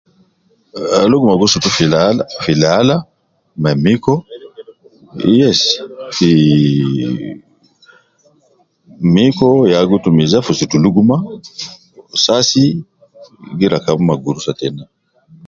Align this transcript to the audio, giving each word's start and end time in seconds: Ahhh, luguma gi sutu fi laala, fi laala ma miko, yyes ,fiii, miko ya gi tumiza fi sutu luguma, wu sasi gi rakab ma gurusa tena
Ahhh, 0.95 1.07
luguma 1.11 1.39
gi 1.39 1.47
sutu 1.53 1.69
fi 1.77 1.83
laala, 1.93 2.23
fi 2.43 2.53
laala 2.61 2.95
ma 3.61 3.69
miko, 3.83 4.13
yyes 5.35 5.59
,fiii, 6.15 7.07
miko 9.13 9.49
ya 9.73 9.79
gi 9.89 9.97
tumiza 10.03 10.37
fi 10.45 10.51
sutu 10.59 10.77
luguma, 10.83 11.15
wu 12.07 12.15
sasi 12.23 12.63
gi 13.57 13.65
rakab 13.73 13.97
ma 14.07 14.13
gurusa 14.23 14.51
tena 14.59 14.83